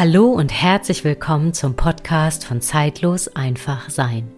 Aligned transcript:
Hallo 0.00 0.28
und 0.28 0.50
herzlich 0.50 1.04
willkommen 1.04 1.52
zum 1.52 1.76
Podcast 1.76 2.46
von 2.46 2.62
Zeitlos 2.62 3.28
einfach 3.28 3.90
sein. 3.90 4.32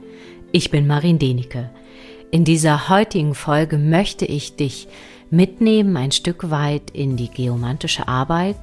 Ich 0.50 0.72
bin 0.72 0.88
Marin 0.88 1.20
Denike. 1.20 1.70
In 2.32 2.44
dieser 2.44 2.88
heutigen 2.88 3.36
Folge 3.36 3.78
möchte 3.78 4.24
ich 4.24 4.56
dich 4.56 4.88
mitnehmen 5.30 5.96
ein 5.96 6.10
Stück 6.10 6.50
weit 6.50 6.90
in 6.90 7.16
die 7.16 7.28
geomantische 7.28 8.08
Arbeit 8.08 8.56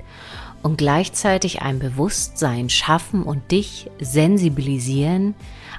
und 0.61 0.77
gleichzeitig 0.77 1.61
ein 1.61 1.79
Bewusstsein 1.79 2.67
schaffen 2.67 3.23
und 3.23 3.49
dich 3.49 3.89
sensibilisieren 4.01 5.35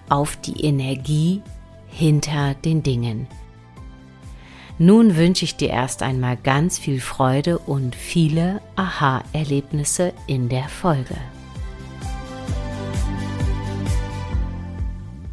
auf 0.08 0.36
die 0.36 0.64
Energie 0.64 1.42
hinter 1.90 2.54
den 2.54 2.82
Dingen. 2.82 3.26
Nun 4.82 5.14
wünsche 5.18 5.44
ich 5.44 5.56
dir 5.56 5.68
erst 5.68 6.02
einmal 6.02 6.38
ganz 6.38 6.78
viel 6.78 7.02
Freude 7.02 7.58
und 7.58 7.94
viele 7.94 8.62
Aha-Erlebnisse 8.76 10.14
in 10.26 10.48
der 10.48 10.70
Folge. 10.70 11.16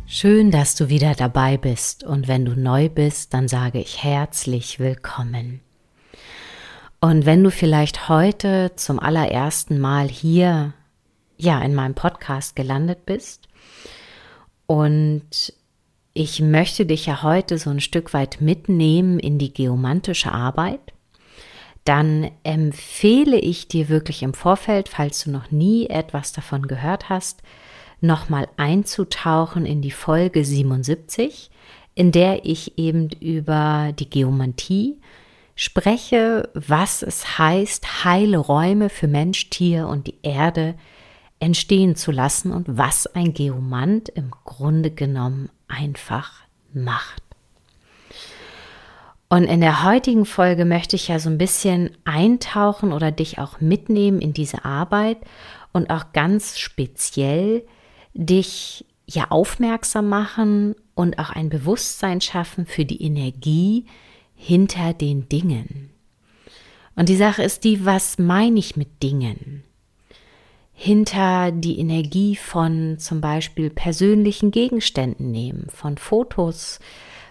Schön, 0.06 0.52
dass 0.52 0.76
du 0.76 0.90
wieder 0.90 1.14
dabei 1.14 1.56
bist 1.56 2.04
und 2.04 2.28
wenn 2.28 2.44
du 2.44 2.60
neu 2.60 2.90
bist, 2.90 3.34
dann 3.34 3.48
sage 3.48 3.80
ich 3.80 4.04
herzlich 4.04 4.80
willkommen. 4.80 5.62
Und 7.00 7.26
wenn 7.26 7.42
du 7.42 7.50
vielleicht 7.50 8.10
heute 8.10 8.74
zum 8.76 9.00
allerersten 9.00 9.80
Mal 9.80 10.10
hier 10.10 10.74
ja 11.38 11.62
in 11.62 11.74
meinem 11.74 11.96
Podcast 11.96 12.58
gelandet 12.58 13.06
bist 13.06 13.48
und 14.66 15.54
ich 16.18 16.42
möchte 16.42 16.88
dich 16.88 17.06
ja 17.06 17.22
heute 17.22 17.60
so 17.60 17.70
ein 17.70 17.80
Stück 17.80 18.12
weit 18.12 18.42
mitnehmen 18.42 19.20
in 19.20 19.38
die 19.38 19.54
geomantische 19.54 20.32
Arbeit. 20.32 20.80
Dann 21.86 22.32
empfehle 22.44 23.38
ich 23.38 23.68
dir 23.68 23.88
wirklich 23.88 24.24
im 24.24 24.34
Vorfeld, 24.34 24.90
falls 24.90 25.24
du 25.24 25.32
noch 25.32 25.52
nie 25.52 25.88
etwas 25.88 26.34
davon 26.34 26.68
gehört 26.68 27.10
hast, 27.10 27.44
nochmal 28.02 28.48
einzutauchen 28.58 29.68
in 29.68 29.84
die 29.84 29.92
Folge 29.92 30.44
77, 30.44 31.52
in 31.94 32.12
der 32.12 32.46
ich 32.46 32.80
eben 32.80 33.10
über 33.20 33.94
die 33.98 34.10
Geomantie 34.10 34.98
spreche, 35.56 36.50
was 36.56 37.04
es 37.04 37.38
heißt, 37.38 38.06
heile 38.06 38.40
Räume 38.40 38.90
für 38.90 39.08
Mensch, 39.08 39.52
Tier 39.52 39.88
und 39.88 40.08
die 40.08 40.18
Erde 40.24 40.74
entstehen 41.40 41.96
zu 41.96 42.12
lassen 42.12 42.52
und 42.52 42.66
was 42.68 43.06
ein 43.06 43.36
Geomant 43.36 44.10
im 44.10 44.32
Grunde 44.32 44.90
genommen 44.90 45.50
einfach 45.68 46.42
macht. 46.74 47.24
Und 49.30 49.44
in 49.44 49.60
der 49.60 49.84
heutigen 49.84 50.26
Folge 50.26 50.64
möchte 50.64 50.96
ich 50.96 51.10
ja 51.10 51.20
so 51.20 51.30
ein 51.30 51.38
bisschen 51.38 51.92
eintauchen 52.06 52.94
oder 52.94 53.12
dich 53.12 53.40
auch 53.40 53.60
mitnehmen 53.60 54.22
in 54.22 54.34
diese 54.34 54.64
Arbeit 54.64 55.18
und 55.74 55.90
auch 55.90 56.14
ganz 56.14 56.58
speziell 56.58 57.66
dich 58.14 58.86
ja 59.06 59.28
aufmerksam 59.30 60.08
machen 60.08 60.76
und 60.96 61.20
auch 61.20 61.30
ein 61.30 61.50
Bewusstsein 61.50 62.22
schaffen 62.22 62.66
für 62.66 62.86
die 62.86 63.04
Energie 63.04 63.86
hinter 64.36 64.94
den 64.94 65.28
Dingen. 65.28 65.90
Und 66.96 67.10
die 67.10 67.16
Sache 67.16 67.44
ist 67.44 67.64
die, 67.64 67.86
was 67.86 68.18
meine 68.18 68.60
ich 68.60 68.76
mit 68.76 69.04
Dingen? 69.04 69.64
Hinter 70.80 71.52
die 71.52 71.80
Energie 71.80 72.36
von 72.36 73.00
zum 73.00 73.20
Beispiel 73.20 73.72
persönlichen 73.72 74.52
Gegenständen 74.52 75.32
nehmen, 75.32 75.66
von 75.72 75.98
Fotos, 75.98 76.80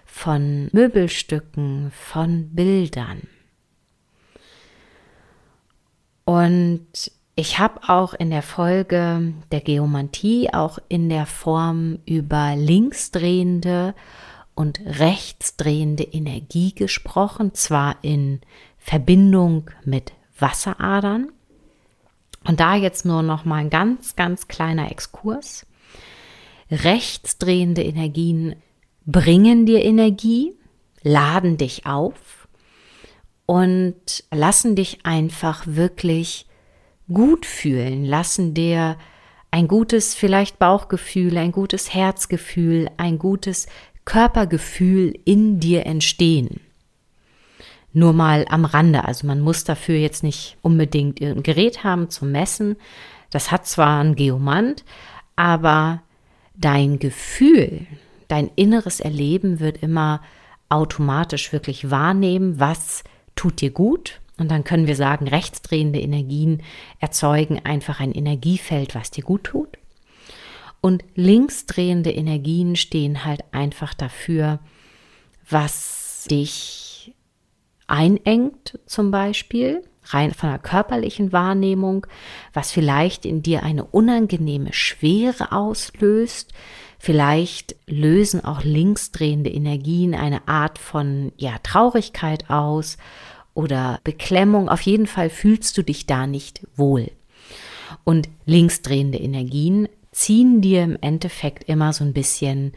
von 0.04 0.68
Möbelstücken, 0.72 1.92
von 1.92 2.48
Bildern. 2.56 3.28
Und 6.24 6.88
ich 7.36 7.60
habe 7.60 7.88
auch 7.88 8.14
in 8.14 8.30
der 8.30 8.42
Folge 8.42 9.32
der 9.52 9.60
Geomantie 9.60 10.52
auch 10.52 10.80
in 10.88 11.08
der 11.08 11.26
Form 11.26 12.00
über 12.04 12.56
linksdrehende 12.56 13.94
und 14.56 14.80
rechtsdrehende 14.84 16.02
Energie 16.02 16.74
gesprochen, 16.74 17.54
zwar 17.54 17.98
in 18.02 18.40
Verbindung 18.76 19.70
mit 19.84 20.14
Wasseradern, 20.36 21.30
und 22.46 22.60
da 22.60 22.76
jetzt 22.76 23.04
nur 23.04 23.22
noch 23.22 23.44
mal 23.44 23.56
ein 23.56 23.70
ganz, 23.70 24.16
ganz 24.16 24.48
kleiner 24.48 24.90
Exkurs. 24.90 25.66
Rechtsdrehende 26.70 27.82
Energien 27.82 28.56
bringen 29.04 29.66
dir 29.66 29.84
Energie, 29.84 30.54
laden 31.02 31.56
dich 31.56 31.86
auf 31.86 32.48
und 33.46 34.24
lassen 34.32 34.74
dich 34.74 35.04
einfach 35.04 35.64
wirklich 35.66 36.46
gut 37.12 37.46
fühlen, 37.46 38.04
lassen 38.04 38.54
dir 38.54 38.96
ein 39.50 39.68
gutes 39.68 40.14
vielleicht 40.14 40.58
Bauchgefühl, 40.58 41.38
ein 41.38 41.52
gutes 41.52 41.94
Herzgefühl, 41.94 42.90
ein 42.96 43.18
gutes 43.18 43.68
Körpergefühl 44.04 45.14
in 45.24 45.60
dir 45.60 45.86
entstehen. 45.86 46.60
Nur 47.96 48.12
mal 48.12 48.44
am 48.50 48.66
Rande. 48.66 49.06
Also 49.06 49.26
man 49.26 49.40
muss 49.40 49.64
dafür 49.64 49.96
jetzt 49.96 50.22
nicht 50.22 50.58
unbedingt 50.60 51.18
ein 51.22 51.42
Gerät 51.42 51.82
haben 51.82 52.10
zum 52.10 52.30
Messen. 52.30 52.76
Das 53.30 53.50
hat 53.50 53.66
zwar 53.66 54.04
ein 54.04 54.16
Geomant, 54.16 54.84
aber 55.34 56.02
dein 56.54 56.98
Gefühl, 56.98 57.86
dein 58.28 58.50
inneres 58.54 59.00
Erleben 59.00 59.60
wird 59.60 59.82
immer 59.82 60.20
automatisch 60.68 61.54
wirklich 61.54 61.90
wahrnehmen, 61.90 62.60
was 62.60 63.02
tut 63.34 63.62
dir 63.62 63.70
gut. 63.70 64.20
Und 64.36 64.50
dann 64.50 64.62
können 64.62 64.86
wir 64.86 64.96
sagen, 64.96 65.26
rechtsdrehende 65.26 65.98
Energien 65.98 66.62
erzeugen 67.00 67.64
einfach 67.64 68.00
ein 68.00 68.12
Energiefeld, 68.12 68.94
was 68.94 69.10
dir 69.10 69.24
gut 69.24 69.44
tut. 69.44 69.78
Und 70.82 71.02
linksdrehende 71.14 72.10
Energien 72.10 72.76
stehen 72.76 73.24
halt 73.24 73.42
einfach 73.52 73.94
dafür, 73.94 74.58
was 75.48 76.26
dich 76.30 76.85
einengt 77.86 78.78
zum 78.86 79.10
Beispiel, 79.10 79.82
rein 80.04 80.32
von 80.32 80.50
der 80.50 80.58
körperlichen 80.58 81.32
Wahrnehmung, 81.32 82.06
was 82.52 82.70
vielleicht 82.70 83.26
in 83.26 83.42
dir 83.42 83.62
eine 83.62 83.84
unangenehme 83.84 84.72
Schwere 84.72 85.52
auslöst. 85.52 86.52
Vielleicht 86.98 87.76
lösen 87.86 88.44
auch 88.44 88.62
linksdrehende 88.62 89.50
Energien 89.50 90.14
eine 90.14 90.48
Art 90.48 90.78
von 90.78 91.32
ja, 91.36 91.58
Traurigkeit 91.62 92.50
aus 92.50 92.96
oder 93.54 94.00
Beklemmung. 94.04 94.68
Auf 94.68 94.82
jeden 94.82 95.06
Fall 95.06 95.30
fühlst 95.30 95.76
du 95.76 95.82
dich 95.82 96.06
da 96.06 96.26
nicht 96.26 96.66
wohl. 96.76 97.10
Und 98.04 98.28
linksdrehende 98.44 99.18
Energien 99.18 99.88
ziehen 100.12 100.60
dir 100.60 100.82
im 100.82 100.96
Endeffekt 101.00 101.68
immer 101.68 101.92
so 101.92 102.04
ein 102.04 102.12
bisschen 102.12 102.72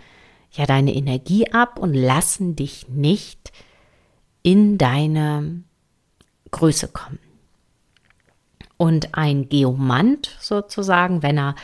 ja 0.51 0.65
deine 0.65 0.93
Energie 0.93 1.51
ab 1.51 1.79
und 1.79 1.93
lassen 1.93 2.55
dich 2.55 2.89
nicht 2.89 3.51
in 4.43 4.77
deine 4.77 5.63
Größe 6.51 6.87
kommen. 6.87 7.19
Und 8.77 9.15
ein 9.15 9.49
Geomant 9.49 10.37
sozusagen, 10.39 11.21
wenn 11.21 11.37
er 11.37 11.55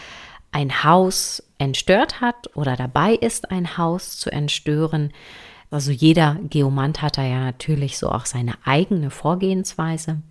ein 0.51 0.83
Haus 0.83 1.43
entstört 1.57 2.21
hat 2.21 2.55
oder 2.55 2.75
dabei 2.75 3.13
ist, 3.13 3.51
ein 3.51 3.77
Haus 3.77 4.17
zu 4.17 4.31
entstören, 4.31 5.11
also 5.71 5.91
jeder 5.91 6.37
Geomant 6.49 7.01
hat 7.01 7.17
da 7.17 7.23
ja 7.23 7.39
natürlich 7.39 7.97
so 7.97 8.09
auch 8.09 8.25
seine 8.25 8.53
eigene 8.63 9.09
Vorgehensweise, 9.09 10.21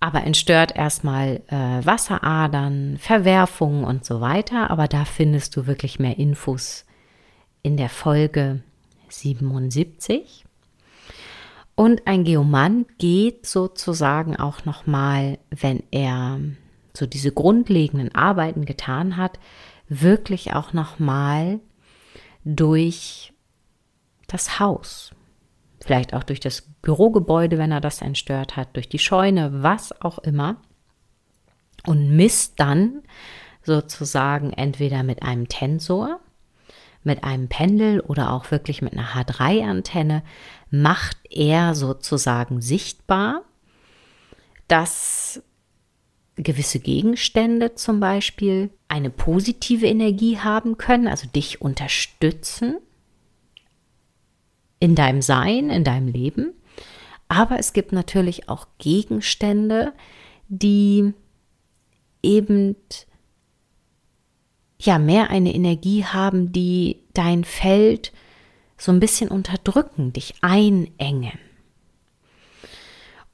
aber 0.00 0.24
entstört 0.24 0.76
erstmal 0.76 1.42
äh, 1.48 1.84
Wasseradern, 1.84 2.98
Verwerfungen 2.98 3.84
und 3.84 4.04
so 4.04 4.20
weiter, 4.20 4.70
aber 4.70 4.88
da 4.88 5.04
findest 5.04 5.56
du 5.56 5.66
wirklich 5.66 5.98
mehr 5.98 6.18
Infos 6.18 6.86
in 7.62 7.76
der 7.76 7.88
Folge 7.88 8.62
77. 9.08 10.44
Und 11.78 12.08
ein 12.08 12.24
Geomant 12.24 12.98
geht 12.98 13.46
sozusagen 13.46 14.34
auch 14.34 14.64
nochmal, 14.64 15.38
wenn 15.50 15.84
er 15.92 16.40
so 16.92 17.06
diese 17.06 17.30
grundlegenden 17.30 18.12
Arbeiten 18.16 18.64
getan 18.64 19.16
hat, 19.16 19.38
wirklich 19.88 20.54
auch 20.54 20.72
nochmal 20.72 21.60
durch 22.44 23.32
das 24.26 24.58
Haus. 24.58 25.12
Vielleicht 25.78 26.14
auch 26.14 26.24
durch 26.24 26.40
das 26.40 26.62
Bürogebäude, 26.82 27.58
wenn 27.58 27.70
er 27.70 27.80
das 27.80 28.02
entstört 28.02 28.56
hat, 28.56 28.74
durch 28.74 28.88
die 28.88 28.98
Scheune, 28.98 29.62
was 29.62 30.02
auch 30.02 30.18
immer. 30.18 30.56
Und 31.86 32.10
misst 32.10 32.58
dann 32.58 33.02
sozusagen 33.62 34.52
entweder 34.52 35.04
mit 35.04 35.22
einem 35.22 35.46
Tensor, 35.46 36.18
mit 37.08 37.24
einem 37.24 37.48
Pendel 37.48 38.00
oder 38.00 38.32
auch 38.32 38.52
wirklich 38.52 38.82
mit 38.82 38.92
einer 38.92 39.08
H3-Antenne, 39.08 40.22
macht 40.70 41.18
er 41.30 41.74
sozusagen 41.74 42.60
sichtbar, 42.60 43.42
dass 44.68 45.42
gewisse 46.36 46.78
Gegenstände 46.78 47.74
zum 47.74 47.98
Beispiel 47.98 48.70
eine 48.86 49.10
positive 49.10 49.86
Energie 49.86 50.38
haben 50.38 50.76
können, 50.78 51.08
also 51.08 51.26
dich 51.26 51.60
unterstützen 51.60 52.76
in 54.78 54.94
deinem 54.94 55.22
Sein, 55.22 55.70
in 55.70 55.82
deinem 55.82 56.06
Leben. 56.06 56.52
Aber 57.26 57.58
es 57.58 57.72
gibt 57.72 57.92
natürlich 57.92 58.48
auch 58.48 58.66
Gegenstände, 58.78 59.92
die 60.48 61.12
eben 62.22 62.76
ja 64.80 64.98
mehr 64.98 65.30
eine 65.30 65.54
Energie 65.54 66.04
haben, 66.04 66.52
die 66.52 67.00
dein 67.14 67.44
Feld 67.44 68.12
so 68.76 68.92
ein 68.92 69.00
bisschen 69.00 69.28
unterdrücken, 69.28 70.12
dich 70.12 70.34
einengen. 70.40 71.38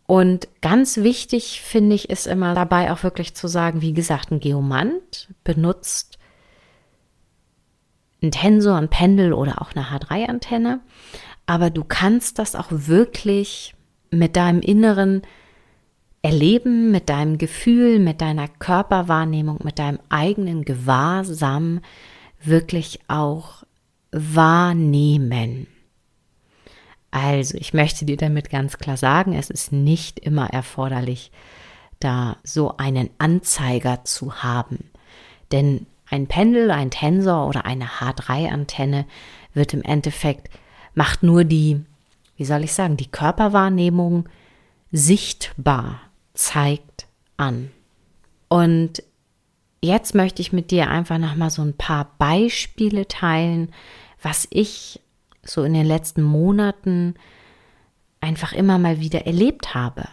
Und 0.06 0.48
ganz 0.60 0.98
wichtig 0.98 1.60
finde 1.62 1.94
ich 1.94 2.10
ist 2.10 2.26
immer 2.26 2.54
dabei 2.54 2.92
auch 2.92 3.02
wirklich 3.02 3.34
zu 3.34 3.48
sagen, 3.48 3.80
wie 3.80 3.94
gesagt, 3.94 4.30
ein 4.30 4.40
Geomant 4.40 5.28
benutzt 5.44 6.18
ein 8.22 8.30
Tensor, 8.30 8.76
ein 8.76 8.88
Pendel 8.88 9.32
oder 9.32 9.60
auch 9.60 9.72
eine 9.74 9.86
H3-Antenne, 9.86 10.80
aber 11.46 11.70
du 11.70 11.84
kannst 11.84 12.38
das 12.38 12.54
auch 12.54 12.68
wirklich 12.70 13.74
mit 14.10 14.36
deinem 14.36 14.60
inneren 14.60 15.22
Erleben, 16.24 16.90
mit 16.90 17.10
deinem 17.10 17.36
Gefühl, 17.36 17.98
mit 17.98 18.22
deiner 18.22 18.48
Körperwahrnehmung, 18.48 19.58
mit 19.62 19.78
deinem 19.78 19.98
eigenen 20.08 20.64
Gewahrsam 20.64 21.80
wirklich 22.42 23.00
auch 23.08 23.64
wahrnehmen. 24.10 25.66
Also, 27.10 27.58
ich 27.58 27.74
möchte 27.74 28.06
dir 28.06 28.16
damit 28.16 28.48
ganz 28.48 28.78
klar 28.78 28.96
sagen, 28.96 29.34
es 29.34 29.50
ist 29.50 29.70
nicht 29.70 30.18
immer 30.18 30.48
erforderlich, 30.48 31.30
da 32.00 32.38
so 32.42 32.74
einen 32.78 33.10
Anzeiger 33.18 34.02
zu 34.04 34.42
haben. 34.42 34.78
Denn 35.52 35.84
ein 36.08 36.26
Pendel, 36.26 36.70
ein 36.70 36.90
Tensor 36.90 37.46
oder 37.48 37.66
eine 37.66 37.84
H3-Antenne 37.84 39.04
wird 39.52 39.74
im 39.74 39.82
Endeffekt, 39.82 40.48
macht 40.94 41.22
nur 41.22 41.44
die, 41.44 41.84
wie 42.38 42.46
soll 42.46 42.64
ich 42.64 42.72
sagen, 42.72 42.96
die 42.96 43.10
Körperwahrnehmung 43.10 44.26
sichtbar, 44.90 46.00
zeigt 46.34 47.06
an. 47.36 47.70
Und 48.48 49.02
jetzt 49.80 50.14
möchte 50.14 50.42
ich 50.42 50.52
mit 50.52 50.70
dir 50.70 50.90
einfach 50.90 51.18
nochmal 51.18 51.50
so 51.50 51.62
ein 51.62 51.76
paar 51.76 52.14
Beispiele 52.18 53.08
teilen, 53.08 53.72
was 54.20 54.46
ich 54.50 55.00
so 55.42 55.62
in 55.62 55.74
den 55.74 55.86
letzten 55.86 56.22
Monaten 56.22 57.14
einfach 58.20 58.52
immer 58.52 58.78
mal 58.78 59.00
wieder 59.00 59.26
erlebt 59.26 59.74
habe. 59.74 60.08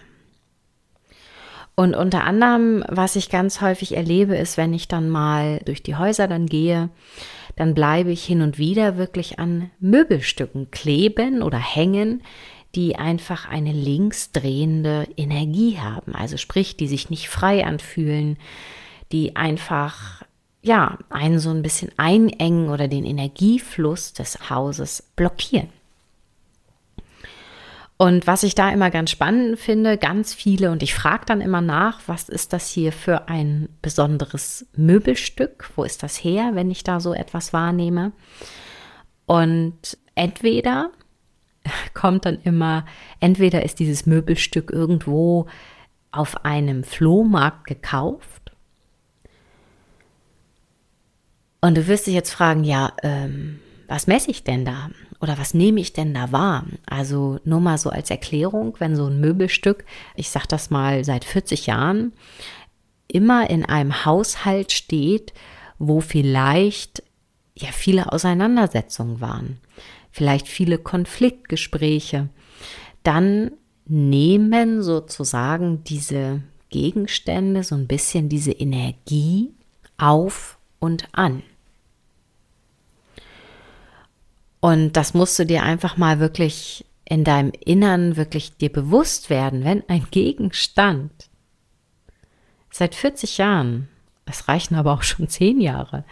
Und 1.75 1.95
unter 1.95 2.25
anderem, 2.25 2.83
was 2.89 3.15
ich 3.15 3.29
ganz 3.29 3.61
häufig 3.61 3.95
erlebe, 3.95 4.35
ist, 4.35 4.57
wenn 4.57 4.73
ich 4.73 4.87
dann 4.87 5.09
mal 5.09 5.61
durch 5.65 5.81
die 5.81 5.95
Häuser 5.95 6.27
dann 6.27 6.45
gehe, 6.45 6.89
dann 7.55 7.73
bleibe 7.73 8.11
ich 8.11 8.23
hin 8.23 8.41
und 8.41 8.57
wieder 8.57 8.97
wirklich 8.97 9.39
an 9.39 9.71
Möbelstücken 9.79 10.69
kleben 10.71 11.41
oder 11.41 11.57
hängen, 11.57 12.21
die 12.75 12.95
einfach 12.95 13.49
eine 13.49 13.71
linksdrehende 13.71 15.07
Energie 15.17 15.79
haben. 15.79 16.15
Also 16.15 16.37
sprich, 16.37 16.77
die 16.77 16.87
sich 16.87 17.09
nicht 17.09 17.29
frei 17.29 17.65
anfühlen, 17.65 18.37
die 19.11 19.35
einfach 19.35 20.23
ja, 20.61 20.99
einen 21.09 21.39
so 21.39 21.49
ein 21.49 21.63
bisschen 21.63 21.91
einengen 21.97 22.69
oder 22.69 22.87
den 22.87 23.03
Energiefluss 23.03 24.13
des 24.13 24.49
Hauses 24.49 25.03
blockieren. 25.15 25.69
Und 27.97 28.25
was 28.25 28.41
ich 28.41 28.55
da 28.55 28.71
immer 28.71 28.89
ganz 28.89 29.11
spannend 29.11 29.59
finde, 29.59 29.97
ganz 29.97 30.33
viele, 30.33 30.71
und 30.71 30.81
ich 30.81 30.95
frage 30.95 31.25
dann 31.27 31.39
immer 31.39 31.61
nach, 31.61 32.01
was 32.07 32.29
ist 32.29 32.51
das 32.51 32.67
hier 32.67 32.91
für 32.91 33.27
ein 33.27 33.69
besonderes 33.83 34.65
Möbelstück? 34.75 35.69
Wo 35.75 35.83
ist 35.83 36.01
das 36.01 36.23
her, 36.23 36.51
wenn 36.53 36.71
ich 36.71 36.83
da 36.83 36.99
so 36.99 37.13
etwas 37.13 37.53
wahrnehme? 37.53 38.11
Und 39.27 39.97
entweder 40.15 40.89
kommt 41.93 42.25
dann 42.25 42.39
immer, 42.43 42.85
entweder 43.19 43.63
ist 43.63 43.79
dieses 43.79 44.05
Möbelstück 44.05 44.71
irgendwo 44.71 45.47
auf 46.11 46.45
einem 46.45 46.83
Flohmarkt 46.83 47.65
gekauft 47.65 48.41
Und 51.61 51.77
du 51.77 51.87
wirst 51.87 52.07
dich 52.07 52.15
jetzt 52.15 52.31
fragen, 52.31 52.63
ja, 52.63 52.91
ähm, 53.03 53.59
was 53.87 54.07
messe 54.07 54.31
ich 54.31 54.43
denn 54.43 54.65
da? 54.65 54.89
Oder 55.19 55.37
was 55.37 55.53
nehme 55.53 55.79
ich 55.79 55.93
denn 55.93 56.13
da 56.13 56.31
wahr? 56.31 56.65
Also 56.87 57.39
nur 57.43 57.59
mal 57.59 57.77
so 57.77 57.91
als 57.91 58.09
Erklärung, 58.09 58.75
wenn 58.79 58.95
so 58.95 59.05
ein 59.05 59.19
Möbelstück, 59.19 59.85
ich 60.15 60.31
sage 60.31 60.47
das 60.47 60.71
mal 60.71 61.05
seit 61.05 61.23
40 61.23 61.67
Jahren, 61.67 62.13
immer 63.07 63.49
in 63.49 63.63
einem 63.63 64.05
Haushalt 64.05 64.71
steht, 64.71 65.33
wo 65.77 66.01
vielleicht 66.01 67.03
ja 67.53 67.69
viele 67.71 68.11
Auseinandersetzungen 68.11 69.21
waren, 69.21 69.59
vielleicht 70.11 70.47
viele 70.47 70.77
Konfliktgespräche, 70.77 72.29
dann 73.03 73.51
nehmen 73.85 74.81
sozusagen 74.83 75.83
diese 75.83 76.41
Gegenstände 76.69 77.63
so 77.63 77.75
ein 77.75 77.87
bisschen 77.87 78.29
diese 78.29 78.51
Energie 78.51 79.53
auf 79.97 80.57
und 80.79 81.07
an. 81.11 81.43
Und 84.59 84.93
das 84.93 85.13
musst 85.13 85.37
du 85.39 85.45
dir 85.45 85.63
einfach 85.63 85.97
mal 85.97 86.19
wirklich 86.19 86.85
in 87.03 87.23
deinem 87.23 87.51
Innern 87.59 88.15
wirklich 88.15 88.55
dir 88.55 88.71
bewusst 88.71 89.29
werden, 89.29 89.65
wenn 89.65 89.83
ein 89.89 90.07
Gegenstand 90.11 91.11
seit 92.69 92.95
40 92.95 93.37
Jahren, 93.37 93.89
es 94.25 94.47
reichen 94.47 94.75
aber 94.75 94.93
auch 94.93 95.03
schon 95.03 95.27
10 95.27 95.59
Jahre, 95.59 96.05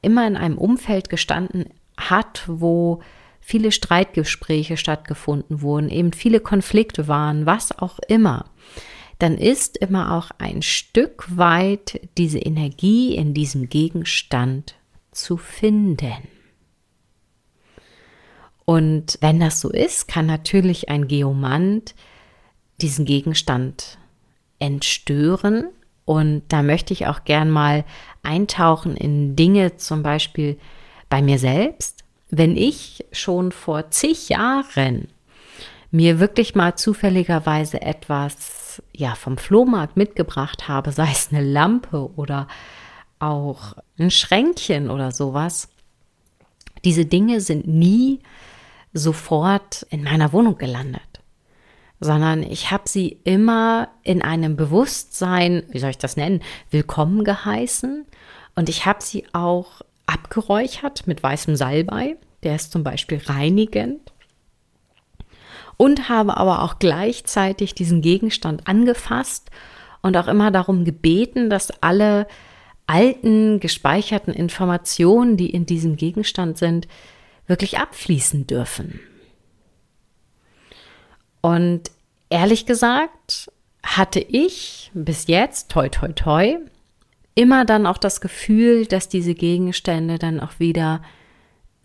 immer 0.00 0.26
in 0.26 0.36
einem 0.36 0.56
Umfeld 0.56 1.10
gestanden 1.10 1.66
hat, 1.98 2.44
wo 2.46 3.02
viele 3.46 3.70
Streitgespräche 3.70 4.76
stattgefunden 4.76 5.62
wurden, 5.62 5.88
eben 5.88 6.12
viele 6.12 6.40
Konflikte 6.40 7.06
waren, 7.06 7.46
was 7.46 7.78
auch 7.78 8.00
immer, 8.08 8.46
dann 9.20 9.38
ist 9.38 9.76
immer 9.76 10.14
auch 10.14 10.32
ein 10.38 10.62
Stück 10.62 11.24
weit 11.28 12.00
diese 12.18 12.40
Energie 12.40 13.14
in 13.14 13.34
diesem 13.34 13.68
Gegenstand 13.68 14.74
zu 15.12 15.36
finden. 15.36 16.26
Und 18.64 19.16
wenn 19.20 19.38
das 19.38 19.60
so 19.60 19.70
ist, 19.70 20.08
kann 20.08 20.26
natürlich 20.26 20.88
ein 20.88 21.06
Geomant 21.06 21.94
diesen 22.80 23.04
Gegenstand 23.04 23.96
entstören. 24.58 25.68
Und 26.04 26.42
da 26.48 26.62
möchte 26.62 26.92
ich 26.92 27.06
auch 27.06 27.22
gern 27.22 27.48
mal 27.48 27.84
eintauchen 28.24 28.96
in 28.96 29.36
Dinge, 29.36 29.76
zum 29.76 30.02
Beispiel 30.02 30.58
bei 31.08 31.22
mir 31.22 31.38
selbst. 31.38 32.05
Wenn 32.28 32.56
ich 32.56 33.04
schon 33.12 33.52
vor 33.52 33.90
zig 33.90 34.28
Jahren 34.28 35.08
mir 35.90 36.18
wirklich 36.18 36.54
mal 36.54 36.74
zufälligerweise 36.76 37.80
etwas 37.80 38.82
ja 38.92 39.14
vom 39.14 39.38
Flohmarkt 39.38 39.96
mitgebracht 39.96 40.68
habe, 40.68 40.92
sei 40.92 41.10
es 41.10 41.28
eine 41.30 41.42
Lampe 41.42 42.10
oder 42.16 42.48
auch 43.18 43.74
ein 43.98 44.10
Schränkchen 44.10 44.90
oder 44.90 45.12
sowas, 45.12 45.68
diese 46.84 47.06
Dinge 47.06 47.40
sind 47.40 47.66
nie 47.66 48.20
sofort 48.92 49.86
in 49.90 50.02
meiner 50.02 50.32
Wohnung 50.32 50.58
gelandet, 50.58 51.20
sondern 52.00 52.42
ich 52.42 52.70
habe 52.70 52.88
sie 52.88 53.20
immer 53.24 53.88
in 54.02 54.22
einem 54.22 54.56
Bewusstsein, 54.56 55.62
wie 55.70 55.78
soll 55.78 55.90
ich 55.90 55.98
das 55.98 56.16
nennen, 56.16 56.42
willkommen 56.70 57.24
geheißen. 57.24 58.04
Und 58.54 58.68
ich 58.68 58.86
habe 58.86 59.02
sie 59.02 59.26
auch 59.32 59.82
abgeräuchert 60.16 61.06
mit 61.06 61.22
weißem 61.22 61.56
Salbei, 61.56 62.16
der 62.42 62.56
ist 62.56 62.72
zum 62.72 62.82
Beispiel 62.82 63.20
reinigend 63.24 64.12
und 65.76 66.08
habe 66.08 66.36
aber 66.38 66.62
auch 66.62 66.78
gleichzeitig 66.78 67.74
diesen 67.74 68.00
Gegenstand 68.00 68.66
angefasst 68.66 69.50
und 70.00 70.16
auch 70.16 70.26
immer 70.26 70.50
darum 70.50 70.84
gebeten, 70.84 71.50
dass 71.50 71.82
alle 71.82 72.26
alten 72.86 73.60
gespeicherten 73.60 74.32
Informationen, 74.32 75.36
die 75.36 75.50
in 75.50 75.66
diesem 75.66 75.96
Gegenstand 75.96 76.56
sind, 76.56 76.88
wirklich 77.46 77.78
abfließen 77.78 78.46
dürfen. 78.46 79.00
Und 81.42 81.90
ehrlich 82.30 82.64
gesagt 82.64 83.50
hatte 83.82 84.20
ich 84.20 84.90
bis 84.94 85.26
jetzt, 85.26 85.70
toi, 85.70 85.88
toi, 85.88 86.08
toi, 86.12 86.56
immer 87.36 87.64
dann 87.64 87.86
auch 87.86 87.98
das 87.98 88.20
Gefühl, 88.20 88.86
dass 88.86 89.08
diese 89.08 89.34
Gegenstände 89.34 90.18
dann 90.18 90.40
auch 90.40 90.58
wieder 90.58 91.02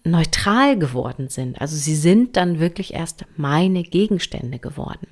neutral 0.03 0.79
geworden 0.79 1.29
sind. 1.29 1.61
Also 1.61 1.75
sie 1.75 1.95
sind 1.95 2.37
dann 2.37 2.59
wirklich 2.59 2.95
erst 2.95 3.25
meine 3.37 3.83
Gegenstände 3.83 4.57
geworden. 4.57 5.07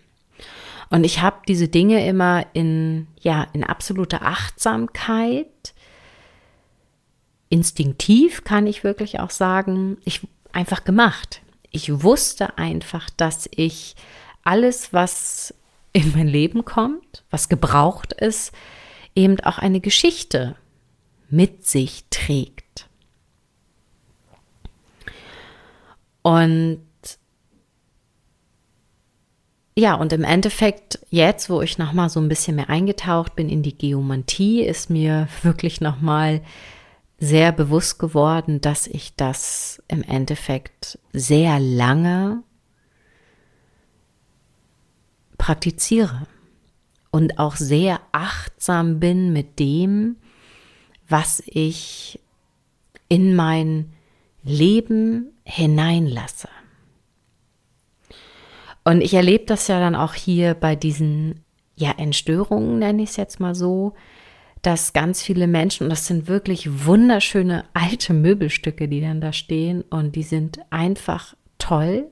Und 0.89 1.03
ich 1.03 1.21
habe 1.21 1.41
diese 1.47 1.67
Dinge 1.67 2.07
immer 2.07 2.47
in, 2.53 3.05
ja, 3.19 3.45
in 3.53 3.63
absoluter 3.63 4.23
Achtsamkeit, 4.23 5.75
instinktiv 7.49 8.43
kann 8.43 8.65
ich 8.65 8.83
wirklich 8.83 9.19
auch 9.19 9.29
sagen, 9.29 9.97
ich 10.05 10.21
einfach 10.51 10.83
gemacht. 10.85 11.41
Ich 11.69 12.01
wusste 12.03 12.57
einfach, 12.57 13.09
dass 13.11 13.47
ich 13.53 13.95
alles, 14.43 14.93
was 14.93 15.53
in 15.93 16.13
mein 16.15 16.27
Leben 16.27 16.65
kommt, 16.65 17.23
was 17.29 17.49
gebraucht 17.49 18.13
ist, 18.13 18.51
eben 19.19 19.39
auch 19.41 19.57
eine 19.57 19.81
Geschichte 19.81 20.55
mit 21.29 21.65
sich 21.65 22.05
trägt. 22.09 22.87
Und 26.21 26.81
ja, 29.75 29.95
und 29.95 30.11
im 30.11 30.23
Endeffekt, 30.23 30.99
jetzt, 31.09 31.49
wo 31.49 31.61
ich 31.61 31.77
nochmal 31.77 32.09
so 32.09 32.19
ein 32.19 32.27
bisschen 32.27 32.55
mehr 32.55 32.69
eingetaucht 32.69 33.35
bin 33.35 33.49
in 33.49 33.63
die 33.63 33.77
Geomantie, 33.77 34.63
ist 34.63 34.89
mir 34.89 35.27
wirklich 35.41 35.79
nochmal 35.79 36.41
sehr 37.17 37.51
bewusst 37.51 37.99
geworden, 37.99 38.61
dass 38.61 38.87
ich 38.87 39.15
das 39.15 39.83
im 39.87 40.03
Endeffekt 40.03 40.99
sehr 41.13 41.59
lange 41.59 42.43
praktiziere 45.37 46.27
und 47.11 47.39
auch 47.39 47.55
sehr 47.55 47.99
achtsam 48.11 48.99
bin 48.99 49.33
mit 49.33 49.59
dem, 49.59 50.17
was 51.07 51.41
ich 51.45 52.19
in 53.07 53.35
mein 53.35 53.91
Leben 54.43 55.31
hineinlasse. 55.43 56.49
Und 58.83 59.01
ich 59.01 59.13
erlebe 59.13 59.45
das 59.45 59.67
ja 59.67 59.79
dann 59.79 59.95
auch 59.95 60.13
hier 60.13 60.53
bei 60.53 60.75
diesen 60.75 61.43
ja, 61.75 61.91
Entstörungen, 61.97 62.79
nenne 62.79 63.03
ich 63.03 63.09
es 63.09 63.17
jetzt 63.17 63.39
mal 63.39 63.55
so, 63.55 63.93
dass 64.61 64.93
ganz 64.93 65.21
viele 65.21 65.47
Menschen, 65.47 65.83
und 65.83 65.89
das 65.89 66.07
sind 66.07 66.27
wirklich 66.27 66.85
wunderschöne 66.85 67.65
alte 67.73 68.13
Möbelstücke, 68.13 68.87
die 68.87 69.01
dann 69.01 69.21
da 69.21 69.31
stehen, 69.31 69.83
und 69.83 70.15
die 70.15 70.23
sind 70.23 70.59
einfach 70.69 71.35
toll, 71.57 72.11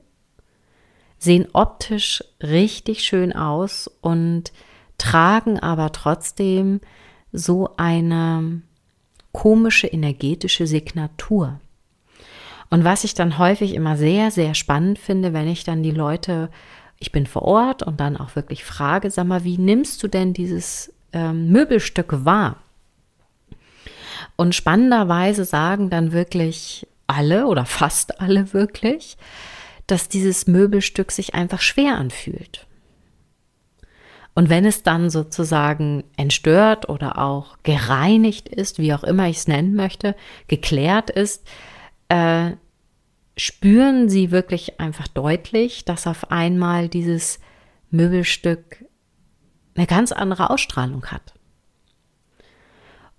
sehen 1.18 1.46
optisch 1.52 2.24
richtig 2.42 3.02
schön 3.02 3.32
aus 3.32 3.90
und 4.00 4.52
tragen 4.98 5.58
aber 5.58 5.92
trotzdem 5.92 6.80
so 7.32 7.70
eine 7.76 8.62
komische 9.32 9.86
energetische 9.86 10.66
Signatur. 10.66 11.60
Und 12.70 12.84
was 12.84 13.04
ich 13.04 13.14
dann 13.14 13.38
häufig 13.38 13.74
immer 13.74 13.96
sehr, 13.96 14.30
sehr 14.30 14.54
spannend 14.54 14.98
finde, 14.98 15.32
wenn 15.32 15.48
ich 15.48 15.64
dann 15.64 15.82
die 15.82 15.90
Leute, 15.90 16.50
ich 16.98 17.12
bin 17.12 17.26
vor 17.26 17.42
Ort 17.42 17.82
und 17.82 18.00
dann 18.00 18.16
auch 18.16 18.36
wirklich 18.36 18.64
frage, 18.64 19.10
sag 19.10 19.26
mal, 19.26 19.44
wie 19.44 19.58
nimmst 19.58 20.02
du 20.02 20.08
denn 20.08 20.34
dieses 20.34 20.92
ähm, 21.12 21.48
Möbelstück 21.50 22.24
wahr? 22.24 22.56
Und 24.36 24.54
spannenderweise 24.54 25.44
sagen 25.44 25.90
dann 25.90 26.12
wirklich 26.12 26.86
alle 27.06 27.46
oder 27.46 27.64
fast 27.64 28.20
alle 28.20 28.52
wirklich, 28.52 29.16
dass 29.86 30.08
dieses 30.08 30.46
Möbelstück 30.46 31.10
sich 31.10 31.34
einfach 31.34 31.60
schwer 31.60 31.96
anfühlt. 31.96 32.67
Und 34.38 34.50
wenn 34.50 34.64
es 34.64 34.84
dann 34.84 35.10
sozusagen 35.10 36.04
entstört 36.16 36.88
oder 36.88 37.18
auch 37.18 37.56
gereinigt 37.64 38.48
ist, 38.48 38.78
wie 38.78 38.94
auch 38.94 39.02
immer 39.02 39.26
ich 39.26 39.38
es 39.38 39.48
nennen 39.48 39.74
möchte, 39.74 40.14
geklärt 40.46 41.10
ist, 41.10 41.44
äh, 42.08 42.52
spüren 43.36 44.08
sie 44.08 44.30
wirklich 44.30 44.78
einfach 44.78 45.08
deutlich, 45.08 45.84
dass 45.84 46.06
auf 46.06 46.30
einmal 46.30 46.88
dieses 46.88 47.40
Möbelstück 47.90 48.84
eine 49.74 49.88
ganz 49.88 50.12
andere 50.12 50.50
Ausstrahlung 50.50 51.06
hat. 51.06 51.34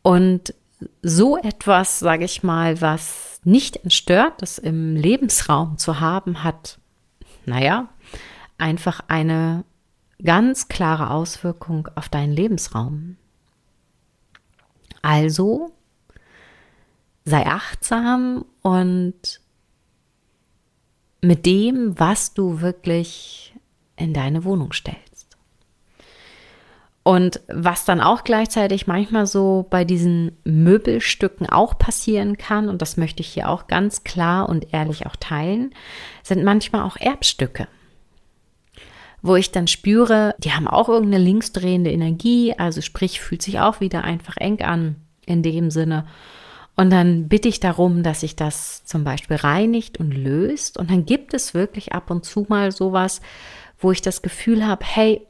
Und 0.01 0.53
so 1.01 1.35
etwas, 1.35 1.99
sage 1.99 2.23
ich 2.23 2.43
mal, 2.43 2.79
was 2.79 3.41
nicht 3.43 3.75
entstört 3.75 4.41
ist 4.41 4.57
im 4.57 4.95
Lebensraum 4.95 5.77
zu 5.77 5.99
haben, 5.99 6.45
hat, 6.45 6.79
naja, 7.45 7.89
einfach 8.57 9.01
eine 9.09 9.65
ganz 10.23 10.67
klare 10.67 11.09
Auswirkung 11.11 11.87
auf 11.95 12.09
deinen 12.09 12.33
Lebensraum. 12.33 13.17
Also 15.01 15.71
sei 17.25 17.45
achtsam 17.45 18.45
und 18.61 19.39
mit 21.21 21.45
dem, 21.45 21.99
was 21.99 22.33
du 22.33 22.61
wirklich 22.61 23.53
in 23.95 24.13
deine 24.13 24.43
Wohnung 24.43 24.73
stellst. 24.73 25.37
Und 27.03 27.41
was 27.47 27.85
dann 27.85 28.01
auch 28.01 28.23
gleichzeitig 28.23 28.87
manchmal 28.87 29.25
so 29.25 29.65
bei 29.69 29.83
diesen 29.83 30.37
Möbelstücken 30.43 31.49
auch 31.49 31.77
passieren 31.77 32.37
kann, 32.37 32.69
und 32.69 32.81
das 32.81 32.97
möchte 32.97 33.21
ich 33.21 33.29
hier 33.29 33.49
auch 33.49 33.67
ganz 33.67 34.03
klar 34.03 34.47
und 34.47 34.73
ehrlich 34.73 35.05
auch 35.05 35.15
teilen, 35.15 35.73
sind 36.23 36.43
manchmal 36.43 36.83
auch 36.83 36.97
Erbstücke. 36.97 37.67
Wo 39.21 39.35
ich 39.35 39.51
dann 39.51 39.67
spüre, 39.67 40.35
die 40.37 40.51
haben 40.53 40.67
auch 40.67 40.89
irgendeine 40.89 41.23
linksdrehende 41.23 41.91
Energie, 41.91 42.53
also 42.57 42.81
sprich, 42.81 43.19
fühlt 43.19 43.41
sich 43.41 43.59
auch 43.59 43.81
wieder 43.81 44.03
einfach 44.03 44.37
eng 44.37 44.61
an 44.61 44.95
in 45.25 45.43
dem 45.43 45.71
Sinne. 45.71 46.05
Und 46.75 46.91
dann 46.91 47.27
bitte 47.27 47.49
ich 47.49 47.59
darum, 47.59 48.03
dass 48.03 48.21
sich 48.21 48.37
das 48.37 48.85
zum 48.85 49.03
Beispiel 49.03 49.35
reinigt 49.35 49.99
und 49.99 50.11
löst. 50.11 50.77
Und 50.77 50.89
dann 50.89 51.05
gibt 51.05 51.33
es 51.33 51.53
wirklich 51.53 51.91
ab 51.91 52.09
und 52.09 52.23
zu 52.23 52.45
mal 52.47 52.71
sowas, 52.71 53.19
wo 53.77 53.91
ich 53.91 54.01
das 54.01 54.21
Gefühl 54.21 54.65
habe, 54.65 54.85
hey, 54.85 55.27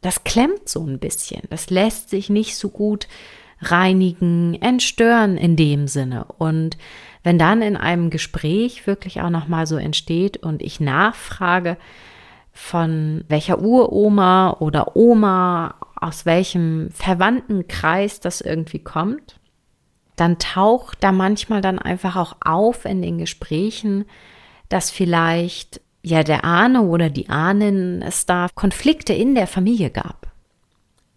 das 0.00 0.24
klemmt 0.24 0.68
so 0.68 0.82
ein 0.86 0.98
bisschen. 0.98 1.42
Das 1.50 1.68
lässt 1.68 2.08
sich 2.08 2.30
nicht 2.30 2.56
so 2.56 2.70
gut 2.70 3.06
reinigen, 3.60 4.54
entstören 4.60 5.36
in 5.36 5.56
dem 5.56 5.88
Sinne. 5.88 6.24
Und 6.38 6.78
wenn 7.22 7.38
dann 7.38 7.60
in 7.60 7.76
einem 7.76 8.10
Gespräch 8.10 8.86
wirklich 8.86 9.20
auch 9.20 9.30
nochmal 9.30 9.66
so 9.66 9.76
entsteht 9.76 10.38
und 10.38 10.62
ich 10.62 10.80
nachfrage, 10.80 11.76
von 12.56 13.22
welcher 13.28 13.60
Uroma 13.60 14.56
oder 14.60 14.96
Oma, 14.96 15.74
aus 15.94 16.24
welchem 16.24 16.90
Verwandtenkreis 16.90 18.18
das 18.18 18.40
irgendwie 18.40 18.78
kommt, 18.78 19.38
dann 20.16 20.38
taucht 20.38 21.04
da 21.04 21.12
manchmal 21.12 21.60
dann 21.60 21.78
einfach 21.78 22.16
auch 22.16 22.36
auf 22.40 22.86
in 22.86 23.02
den 23.02 23.18
Gesprächen, 23.18 24.06
dass 24.70 24.90
vielleicht 24.90 25.82
ja 26.02 26.22
der 26.22 26.46
Ahne 26.46 26.80
oder 26.80 27.10
die 27.10 27.28
Ahnen 27.28 28.00
es 28.00 28.24
da 28.24 28.46
Konflikte 28.54 29.12
in 29.12 29.34
der 29.34 29.46
Familie 29.46 29.90
gab. 29.90 30.32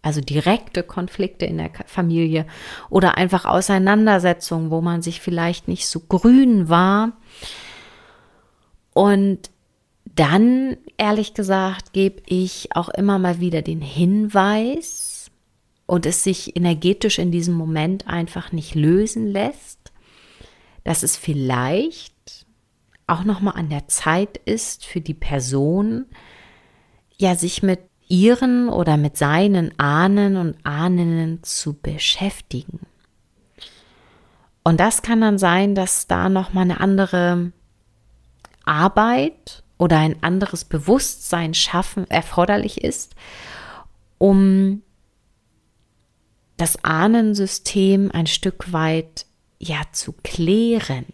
Also 0.02 0.20
direkte 0.20 0.82
Konflikte 0.82 1.46
in 1.46 1.56
der 1.56 1.70
Familie 1.86 2.46
oder 2.90 3.16
einfach 3.16 3.46
Auseinandersetzungen, 3.46 4.70
wo 4.70 4.82
man 4.82 5.00
sich 5.00 5.22
vielleicht 5.22 5.68
nicht 5.68 5.86
so 5.86 6.00
grün 6.00 6.68
war. 6.68 7.12
Und 8.92 9.50
dann, 10.20 10.76
ehrlich 10.98 11.34
gesagt, 11.34 11.92
gebe 11.92 12.22
ich 12.26 12.76
auch 12.76 12.90
immer 12.90 13.18
mal 13.18 13.40
wieder 13.40 13.62
den 13.62 13.80
Hinweis, 13.80 15.20
und 15.90 16.06
es 16.06 16.22
sich 16.22 16.56
energetisch 16.56 17.18
in 17.18 17.32
diesem 17.32 17.54
Moment 17.54 18.06
einfach 18.06 18.52
nicht 18.52 18.76
lösen 18.76 19.26
lässt, 19.26 19.90
dass 20.84 21.02
es 21.02 21.16
vielleicht 21.16 22.46
auch 23.08 23.24
noch 23.24 23.40
mal 23.40 23.50
an 23.56 23.70
der 23.70 23.88
Zeit 23.88 24.36
ist 24.36 24.86
für 24.86 25.00
die 25.00 25.14
Person, 25.14 26.06
ja 27.18 27.34
sich 27.34 27.64
mit 27.64 27.80
ihren 28.06 28.68
oder 28.68 28.96
mit 28.96 29.16
seinen 29.16 29.76
Ahnen 29.80 30.36
und 30.36 30.64
Ahnen 30.64 31.42
zu 31.42 31.72
beschäftigen. 31.72 32.86
Und 34.62 34.78
das 34.78 35.02
kann 35.02 35.20
dann 35.20 35.38
sein, 35.38 35.74
dass 35.74 36.06
da 36.06 36.28
noch 36.28 36.52
mal 36.52 36.62
eine 36.62 36.78
andere 36.78 37.50
Arbeit 38.64 39.64
oder 39.80 39.96
ein 39.96 40.22
anderes 40.22 40.64
Bewusstsein 40.64 41.54
schaffen 41.54 42.08
erforderlich 42.10 42.84
ist, 42.84 43.14
um 44.18 44.82
das 46.58 46.84
Ahnensystem 46.84 48.10
ein 48.12 48.26
Stück 48.26 48.74
weit 48.74 49.24
ja 49.58 49.80
zu 49.92 50.12
klären. 50.22 51.06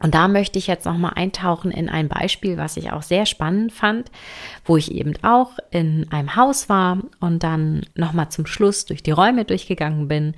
Und 0.00 0.14
da 0.14 0.28
möchte 0.28 0.58
ich 0.58 0.66
jetzt 0.66 0.84
noch 0.84 0.98
mal 0.98 1.14
eintauchen 1.14 1.70
in 1.70 1.88
ein 1.88 2.08
Beispiel, 2.08 2.58
was 2.58 2.76
ich 2.76 2.92
auch 2.92 3.02
sehr 3.02 3.24
spannend 3.24 3.72
fand, 3.72 4.10
wo 4.66 4.76
ich 4.76 4.92
eben 4.92 5.14
auch 5.22 5.58
in 5.70 6.06
einem 6.12 6.36
Haus 6.36 6.68
war 6.68 6.98
und 7.18 7.42
dann 7.42 7.86
noch 7.94 8.12
mal 8.12 8.28
zum 8.28 8.44
Schluss 8.44 8.84
durch 8.84 9.02
die 9.02 9.10
Räume 9.10 9.46
durchgegangen 9.46 10.06
bin 10.06 10.34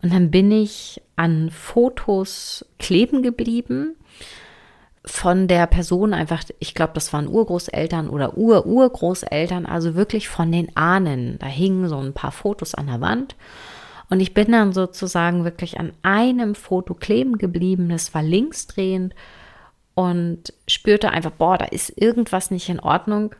und 0.00 0.14
dann 0.14 0.30
bin 0.30 0.50
ich 0.50 1.02
an 1.14 1.50
Fotos 1.50 2.64
kleben 2.78 3.22
geblieben 3.22 3.96
von 5.04 5.48
der 5.48 5.66
Person 5.66 6.12
einfach, 6.12 6.42
ich 6.58 6.74
glaube, 6.74 6.92
das 6.94 7.12
waren 7.12 7.28
Urgroßeltern 7.28 8.10
oder 8.10 8.36
Ur-Urgroßeltern, 8.36 9.66
also 9.66 9.94
wirklich 9.94 10.28
von 10.28 10.52
den 10.52 10.76
Ahnen. 10.76 11.38
Da 11.38 11.46
hingen 11.46 11.88
so 11.88 11.98
ein 11.98 12.12
paar 12.12 12.32
Fotos 12.32 12.74
an 12.74 12.86
der 12.86 13.00
Wand. 13.00 13.36
Und 14.10 14.20
ich 14.20 14.34
bin 14.34 14.52
dann 14.52 14.72
sozusagen 14.72 15.44
wirklich 15.44 15.78
an 15.78 15.92
einem 16.02 16.54
Foto 16.54 16.94
kleben 16.94 17.38
geblieben. 17.38 17.88
Das 17.90 18.14
war 18.14 18.22
linksdrehend 18.22 19.14
und 19.94 20.52
spürte 20.66 21.10
einfach, 21.10 21.32
boah, 21.32 21.58
da 21.58 21.66
ist 21.66 21.92
irgendwas 21.96 22.50
nicht 22.50 22.68
in 22.68 22.80
Ordnung. 22.80 23.34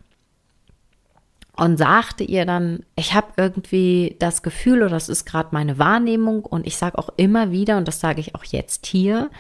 Und 1.56 1.76
sagte 1.76 2.22
ihr 2.22 2.46
dann, 2.46 2.84
ich 2.94 3.14
habe 3.14 3.28
irgendwie 3.36 4.16
das 4.20 4.42
Gefühl, 4.42 4.82
oder 4.82 4.90
das 4.90 5.08
ist 5.08 5.24
gerade 5.24 5.48
meine 5.52 5.78
Wahrnehmung. 5.78 6.44
Und 6.44 6.66
ich 6.66 6.76
sage 6.76 6.98
auch 6.98 7.08
immer 7.16 7.50
wieder, 7.50 7.78
und 7.78 7.88
das 7.88 8.00
sage 8.00 8.20
ich 8.20 8.34
auch 8.34 8.44
jetzt 8.44 8.86
hier, 8.86 9.30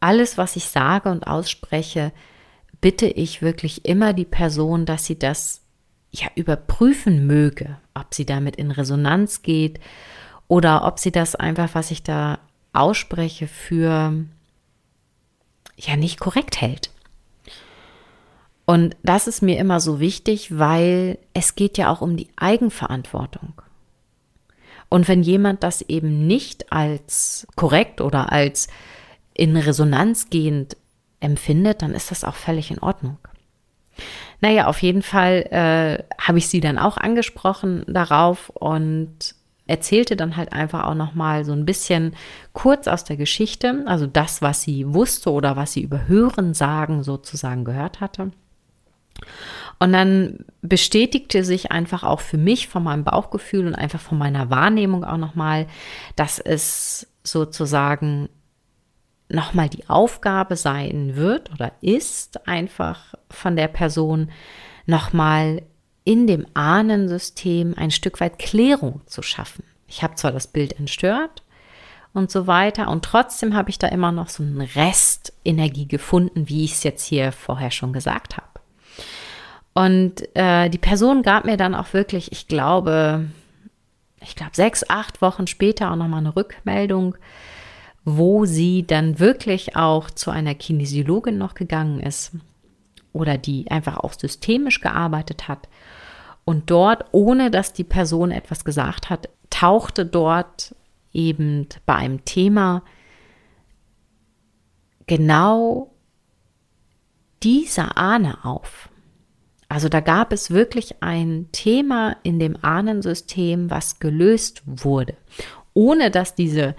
alles, 0.00 0.38
was 0.38 0.56
ich 0.56 0.66
sage 0.66 1.10
und 1.10 1.26
ausspreche, 1.26 2.12
bitte 2.80 3.06
ich 3.06 3.42
wirklich 3.42 3.84
immer 3.84 4.12
die 4.12 4.24
Person, 4.24 4.86
dass 4.86 5.06
sie 5.06 5.18
das 5.18 5.62
ja 6.10 6.28
überprüfen 6.34 7.26
möge, 7.26 7.76
ob 7.94 8.14
sie 8.14 8.24
damit 8.24 8.56
in 8.56 8.70
Resonanz 8.70 9.42
geht 9.42 9.80
oder 10.46 10.84
ob 10.84 10.98
sie 10.98 11.12
das 11.12 11.34
einfach, 11.34 11.74
was 11.74 11.90
ich 11.90 12.02
da 12.02 12.38
ausspreche, 12.72 13.46
für 13.46 14.14
ja 15.76 15.96
nicht 15.96 16.18
korrekt 16.20 16.60
hält. 16.60 16.90
Und 18.66 18.96
das 19.02 19.26
ist 19.26 19.42
mir 19.42 19.58
immer 19.58 19.80
so 19.80 20.00
wichtig, 20.00 20.58
weil 20.58 21.18
es 21.32 21.54
geht 21.54 21.78
ja 21.78 21.90
auch 21.90 22.02
um 22.02 22.16
die 22.16 22.28
Eigenverantwortung. 22.36 23.62
Und 24.90 25.08
wenn 25.08 25.22
jemand 25.22 25.62
das 25.62 25.82
eben 25.82 26.26
nicht 26.26 26.72
als 26.72 27.46
korrekt 27.56 28.00
oder 28.00 28.32
als 28.32 28.68
in 29.38 29.56
Resonanz 29.56 30.28
gehend 30.28 30.76
empfindet, 31.20 31.80
dann 31.80 31.94
ist 31.94 32.10
das 32.10 32.24
auch 32.24 32.34
völlig 32.34 32.70
in 32.70 32.80
Ordnung. 32.80 33.16
Naja, 34.40 34.66
auf 34.66 34.82
jeden 34.82 35.02
Fall 35.02 35.46
äh, 35.50 36.04
habe 36.20 36.38
ich 36.38 36.48
sie 36.48 36.60
dann 36.60 36.78
auch 36.78 36.96
angesprochen 36.96 37.84
darauf 37.86 38.50
und 38.50 39.34
erzählte 39.66 40.16
dann 40.16 40.36
halt 40.36 40.52
einfach 40.52 40.84
auch 40.84 40.94
noch 40.94 41.14
mal 41.14 41.44
so 41.44 41.52
ein 41.52 41.66
bisschen 41.66 42.14
kurz 42.52 42.88
aus 42.88 43.04
der 43.04 43.16
Geschichte, 43.16 43.84
also 43.86 44.06
das, 44.06 44.42
was 44.42 44.62
sie 44.62 44.92
wusste 44.92 45.30
oder 45.30 45.56
was 45.56 45.72
sie 45.72 45.82
über 45.82 46.08
Hören 46.08 46.54
sagen 46.54 47.02
sozusagen 47.02 47.64
gehört 47.64 48.00
hatte. 48.00 48.32
Und 49.78 49.92
dann 49.92 50.44
bestätigte 50.62 51.44
sich 51.44 51.70
einfach 51.70 52.02
auch 52.02 52.20
für 52.20 52.38
mich 52.38 52.66
von 52.66 52.82
meinem 52.82 53.04
Bauchgefühl 53.04 53.66
und 53.66 53.74
einfach 53.74 54.00
von 54.00 54.18
meiner 54.18 54.50
Wahrnehmung 54.50 55.04
auch 55.04 55.16
noch 55.16 55.34
mal, 55.34 55.66
dass 56.16 56.38
es 56.38 57.06
sozusagen 57.22 58.28
noch 59.28 59.54
mal 59.54 59.68
die 59.68 59.88
Aufgabe 59.88 60.56
sein 60.56 61.16
wird 61.16 61.52
oder 61.52 61.72
ist 61.80 62.46
einfach 62.48 63.14
von 63.30 63.56
der 63.56 63.68
Person 63.68 64.30
noch 64.86 65.12
mal 65.12 65.62
in 66.04 66.26
dem 66.26 66.46
Ahnensystem 66.54 67.74
ein 67.76 67.90
Stück 67.90 68.20
weit 68.20 68.38
Klärung 68.38 69.02
zu 69.06 69.20
schaffen. 69.20 69.64
Ich 69.86 70.02
habe 70.02 70.14
zwar 70.14 70.32
das 70.32 70.46
Bild 70.46 70.78
entstört 70.78 71.42
und 72.14 72.30
so 72.30 72.46
weiter 72.46 72.88
und 72.88 73.04
trotzdem 73.04 73.54
habe 73.54 73.68
ich 73.68 73.78
da 73.78 73.88
immer 73.88 74.12
noch 74.12 74.28
so 74.28 74.42
einen 74.42 74.62
Rest 74.62 75.34
Energie 75.44 75.86
gefunden, 75.86 76.48
wie 76.48 76.64
ich 76.64 76.72
es 76.72 76.82
jetzt 76.82 77.04
hier 77.04 77.32
vorher 77.32 77.70
schon 77.70 77.92
gesagt 77.92 78.36
habe. 78.38 78.46
Und 79.74 80.34
äh, 80.34 80.70
die 80.70 80.78
Person 80.78 81.22
gab 81.22 81.44
mir 81.44 81.56
dann 81.56 81.74
auch 81.74 81.92
wirklich, 81.92 82.32
ich 82.32 82.48
glaube, 82.48 83.26
ich 84.20 84.34
glaube 84.34 84.52
sechs, 84.54 84.88
acht 84.88 85.22
Wochen 85.22 85.46
später 85.46 85.92
auch 85.92 85.96
nochmal 85.96 86.20
eine 86.20 86.34
Rückmeldung, 86.34 87.16
wo 88.16 88.46
sie 88.46 88.86
dann 88.86 89.18
wirklich 89.18 89.76
auch 89.76 90.10
zu 90.10 90.30
einer 90.30 90.54
Kinesiologin 90.54 91.36
noch 91.36 91.54
gegangen 91.54 92.00
ist 92.00 92.32
oder 93.12 93.36
die 93.36 93.70
einfach 93.70 93.98
auch 93.98 94.14
systemisch 94.14 94.80
gearbeitet 94.80 95.48
hat 95.48 95.68
und 96.44 96.70
dort, 96.70 97.04
ohne 97.12 97.50
dass 97.50 97.74
die 97.74 97.84
Person 97.84 98.30
etwas 98.30 98.64
gesagt 98.64 99.10
hat, 99.10 99.28
tauchte 99.50 100.06
dort 100.06 100.74
eben 101.12 101.66
bei 101.84 101.94
einem 101.96 102.24
Thema 102.24 102.82
genau 105.06 105.90
dieser 107.42 107.98
Ahne 107.98 108.44
auf. 108.44 108.88
Also 109.68 109.90
da 109.90 110.00
gab 110.00 110.32
es 110.32 110.50
wirklich 110.50 111.02
ein 111.02 111.48
Thema 111.52 112.16
in 112.22 112.38
dem 112.38 112.56
Ahnensystem, 112.62 113.70
was 113.70 113.98
gelöst 113.98 114.62
wurde, 114.64 115.16
ohne 115.74 116.10
dass 116.10 116.34
diese 116.34 116.74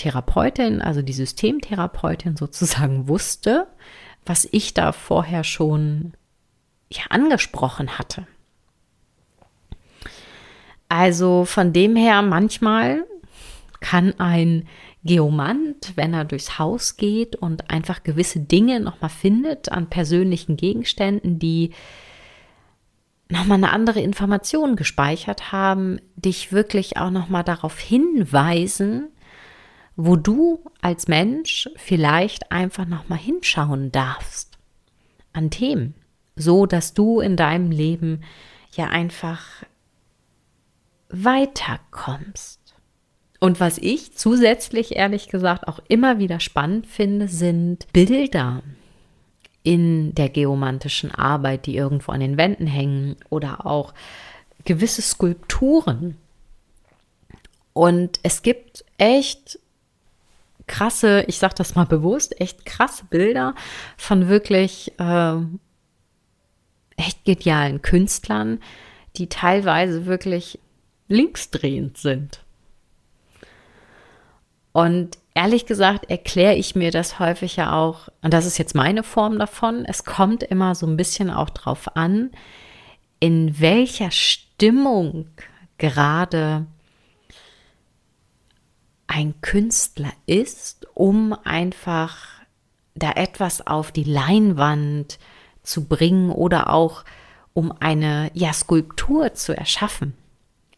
Therapeutin, 0.00 0.80
also 0.80 1.02
die 1.02 1.12
Systemtherapeutin 1.12 2.34
sozusagen 2.36 3.06
wusste, 3.06 3.66
was 4.24 4.48
ich 4.50 4.72
da 4.72 4.92
vorher 4.92 5.44
schon 5.44 6.14
ja, 6.90 7.02
angesprochen 7.10 7.98
hatte. 7.98 8.26
Also 10.88 11.44
von 11.44 11.72
dem 11.72 11.96
her, 11.96 12.22
manchmal 12.22 13.04
kann 13.80 14.18
ein 14.18 14.66
Geomant, 15.04 15.92
wenn 15.96 16.14
er 16.14 16.24
durchs 16.24 16.58
Haus 16.58 16.96
geht 16.96 17.36
und 17.36 17.70
einfach 17.70 18.02
gewisse 18.02 18.40
Dinge 18.40 18.80
nochmal 18.80 19.10
findet 19.10 19.70
an 19.70 19.88
persönlichen 19.88 20.56
Gegenständen, 20.56 21.38
die 21.38 21.70
nochmal 23.28 23.58
eine 23.58 23.72
andere 23.72 24.00
Information 24.00 24.76
gespeichert 24.76 25.52
haben, 25.52 26.00
dich 26.16 26.52
wirklich 26.52 26.96
auch 26.96 27.10
nochmal 27.10 27.44
darauf 27.44 27.78
hinweisen, 27.78 29.08
wo 30.06 30.16
du 30.16 30.64
als 30.80 31.08
Mensch 31.08 31.68
vielleicht 31.76 32.50
einfach 32.50 32.86
nochmal 32.86 33.18
hinschauen 33.18 33.92
darfst 33.92 34.56
an 35.34 35.50
Themen, 35.50 35.94
so 36.36 36.64
dass 36.64 36.94
du 36.94 37.20
in 37.20 37.36
deinem 37.36 37.70
Leben 37.70 38.22
ja 38.72 38.86
einfach 38.86 39.62
weiterkommst. 41.10 42.60
Und 43.40 43.60
was 43.60 43.76
ich 43.76 44.16
zusätzlich 44.16 44.96
ehrlich 44.96 45.28
gesagt 45.28 45.68
auch 45.68 45.80
immer 45.88 46.18
wieder 46.18 46.40
spannend 46.40 46.86
finde, 46.86 47.28
sind 47.28 47.86
Bilder 47.92 48.62
in 49.62 50.14
der 50.14 50.30
geomantischen 50.30 51.10
Arbeit, 51.10 51.66
die 51.66 51.76
irgendwo 51.76 52.12
an 52.12 52.20
den 52.20 52.38
Wänden 52.38 52.66
hängen 52.66 53.16
oder 53.28 53.66
auch 53.66 53.92
gewisse 54.64 55.02
Skulpturen. 55.02 56.16
Und 57.74 58.18
es 58.22 58.42
gibt 58.42 58.84
echt 58.96 59.59
krasse, 60.70 61.24
ich 61.26 61.38
sage 61.38 61.54
das 61.56 61.74
mal 61.74 61.84
bewusst, 61.84 62.40
echt 62.40 62.64
krasse 62.64 63.04
Bilder 63.10 63.56
von 63.96 64.28
wirklich 64.28 64.92
äh, 65.00 65.34
echt 66.96 67.24
genialen 67.24 67.82
Künstlern, 67.82 68.60
die 69.16 69.28
teilweise 69.28 70.06
wirklich 70.06 70.60
linksdrehend 71.08 71.98
sind. 71.98 72.44
Und 74.72 75.18
ehrlich 75.34 75.66
gesagt 75.66 76.08
erkläre 76.08 76.54
ich 76.54 76.76
mir 76.76 76.92
das 76.92 77.18
häufig 77.18 77.56
ja 77.56 77.72
auch, 77.72 78.08
und 78.22 78.32
das 78.32 78.46
ist 78.46 78.56
jetzt 78.56 78.76
meine 78.76 79.02
Form 79.02 79.40
davon, 79.40 79.84
es 79.84 80.04
kommt 80.04 80.44
immer 80.44 80.76
so 80.76 80.86
ein 80.86 80.96
bisschen 80.96 81.30
auch 81.30 81.50
drauf 81.50 81.96
an, 81.96 82.30
in 83.18 83.58
welcher 83.58 84.12
Stimmung 84.12 85.26
gerade 85.78 86.66
ein 89.10 89.34
Künstler 89.40 90.12
ist, 90.26 90.86
um 90.94 91.32
einfach 91.44 92.16
da 92.94 93.10
etwas 93.10 93.66
auf 93.66 93.90
die 93.90 94.04
Leinwand 94.04 95.18
zu 95.64 95.86
bringen 95.86 96.30
oder 96.30 96.72
auch 96.72 97.04
um 97.52 97.72
eine 97.80 98.30
ja, 98.34 98.52
Skulptur 98.52 99.34
zu 99.34 99.56
erschaffen 99.56 100.14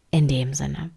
in 0.09 0.27
dem 0.27 0.55
Sinne. 0.55 0.89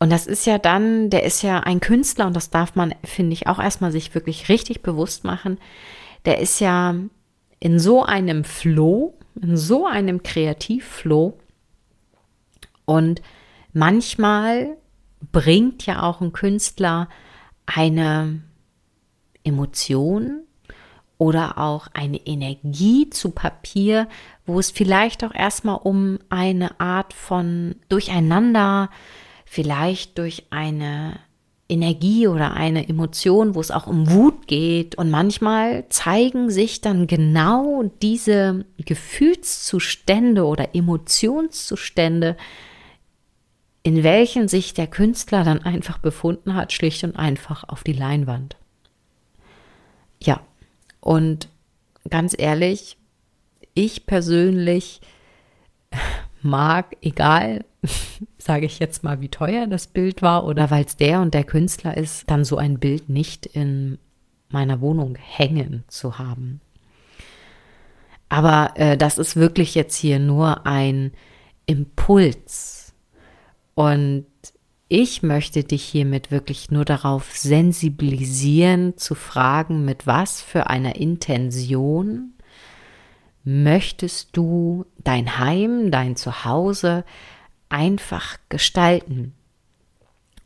Und 0.00 0.10
das 0.10 0.26
ist 0.26 0.44
ja 0.44 0.58
dann, 0.58 1.08
der 1.08 1.22
ist 1.22 1.42
ja 1.42 1.60
ein 1.60 1.78
Künstler 1.78 2.26
und 2.26 2.34
das 2.34 2.50
darf 2.50 2.74
man, 2.74 2.96
finde 3.04 3.34
ich, 3.34 3.46
auch 3.46 3.60
erstmal 3.60 3.92
sich 3.92 4.12
wirklich 4.16 4.48
richtig 4.48 4.82
bewusst 4.82 5.22
machen. 5.22 5.58
Der 6.24 6.40
ist 6.40 6.58
ja 6.58 6.96
in 7.60 7.78
so 7.78 8.02
einem 8.02 8.42
Flow, 8.42 9.14
in 9.40 9.56
so 9.56 9.86
einem 9.86 10.24
Kreativflow 10.24 11.38
und 12.86 13.22
manchmal 13.72 14.76
bringt 15.32 15.86
ja 15.86 16.02
auch 16.02 16.20
ein 16.20 16.32
Künstler 16.32 17.08
eine 17.66 18.40
Emotion 19.44 20.42
oder 21.18 21.58
auch 21.58 21.88
eine 21.92 22.16
Energie 22.26 23.10
zu 23.10 23.30
Papier, 23.30 24.08
wo 24.46 24.58
es 24.58 24.70
vielleicht 24.70 25.22
auch 25.22 25.34
erstmal 25.34 25.78
um 25.82 26.18
eine 26.30 26.80
Art 26.80 27.12
von 27.12 27.76
Durcheinander, 27.88 28.90
vielleicht 29.44 30.18
durch 30.18 30.46
eine 30.50 31.18
Energie 31.68 32.26
oder 32.26 32.54
eine 32.54 32.88
Emotion, 32.88 33.54
wo 33.54 33.60
es 33.60 33.70
auch 33.70 33.86
um 33.86 34.10
Wut 34.10 34.48
geht. 34.48 34.96
Und 34.96 35.10
manchmal 35.10 35.88
zeigen 35.88 36.50
sich 36.50 36.80
dann 36.80 37.06
genau 37.06 37.84
diese 38.02 38.64
Gefühlszustände 38.78 40.44
oder 40.44 40.74
Emotionszustände, 40.74 42.36
in 43.82 44.02
welchen 44.02 44.48
sich 44.48 44.74
der 44.74 44.86
Künstler 44.86 45.44
dann 45.44 45.62
einfach 45.62 45.98
befunden 45.98 46.54
hat, 46.54 46.72
schlicht 46.72 47.02
und 47.04 47.16
einfach 47.16 47.64
auf 47.68 47.82
die 47.82 47.92
Leinwand. 47.92 48.56
Ja, 50.22 50.40
und 51.00 51.48
ganz 52.08 52.34
ehrlich, 52.36 52.98
ich 53.74 54.06
persönlich 54.06 55.00
mag, 56.42 56.96
egal, 57.00 57.64
sage 58.38 58.66
ich 58.66 58.78
jetzt 58.78 59.02
mal, 59.02 59.20
wie 59.20 59.28
teuer 59.28 59.66
das 59.66 59.86
Bild 59.86 60.22
war 60.22 60.44
oder 60.44 60.70
weil 60.70 60.84
es 60.84 60.96
der 60.96 61.20
und 61.20 61.32
der 61.32 61.44
Künstler 61.44 61.96
ist, 61.96 62.30
dann 62.30 62.44
so 62.44 62.56
ein 62.56 62.78
Bild 62.78 63.08
nicht 63.08 63.46
in 63.46 63.98
meiner 64.50 64.80
Wohnung 64.80 65.16
hängen 65.16 65.84
zu 65.88 66.18
haben. 66.18 66.60
Aber 68.28 68.72
äh, 68.76 68.96
das 68.96 69.18
ist 69.18 69.36
wirklich 69.36 69.74
jetzt 69.74 69.96
hier 69.96 70.18
nur 70.18 70.66
ein 70.66 71.12
Impuls. 71.66 72.79
Und 73.80 74.26
ich 74.88 75.22
möchte 75.22 75.64
dich 75.64 75.82
hiermit 75.82 76.30
wirklich 76.30 76.70
nur 76.70 76.84
darauf 76.84 77.34
sensibilisieren, 77.34 78.98
zu 78.98 79.14
fragen, 79.14 79.86
mit 79.86 80.06
was 80.06 80.42
für 80.42 80.66
einer 80.66 80.96
Intention 80.96 82.34
möchtest 83.42 84.36
du 84.36 84.84
dein 84.98 85.38
Heim, 85.38 85.90
dein 85.90 86.14
Zuhause 86.14 87.06
einfach 87.70 88.36
gestalten. 88.50 89.32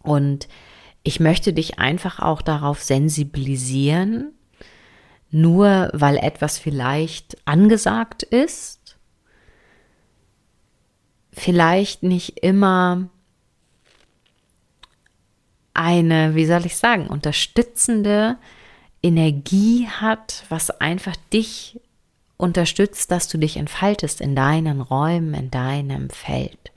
Und 0.01 0.47
ich 1.03 1.19
möchte 1.19 1.53
dich 1.53 1.81
einfach 1.81 2.21
auch 2.21 2.41
darauf 2.41 2.85
sensibilisieren, 2.85 4.31
nur 5.33 5.91
weil 5.93 6.19
etwas 6.19 6.61
vielleicht 6.61 7.37
angesagt 7.49 8.23
ist, 8.23 8.97
vielleicht 11.33 12.05
nicht 12.05 12.39
immer 12.39 13.11
eine, 15.75 16.35
wie 16.35 16.47
soll 16.47 16.67
ich 16.67 16.77
sagen, 16.77 17.09
unterstützende 17.09 18.37
Energie 19.03 19.87
hat, 19.89 20.45
was 20.49 20.71
einfach 20.81 21.17
dich 21.33 21.81
unterstützt, 22.37 23.11
dass 23.11 23.29
du 23.29 23.39
dich 23.39 23.57
entfaltest 23.57 24.21
in 24.21 24.35
deinen 24.35 24.81
Räumen, 24.81 25.35
in 25.35 25.51
deinem 25.51 26.11
Feld. 26.11 26.73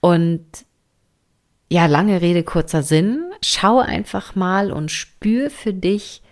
Und 0.00 0.44
ja, 1.70 1.86
lange 1.86 2.20
Rede, 2.20 2.44
kurzer 2.44 2.82
Sinn. 2.82 3.32
Schau 3.42 3.78
einfach 3.78 4.34
mal 4.34 4.70
und 4.70 4.90
spür 4.90 5.50
für 5.50 5.72
dich, 5.72 6.22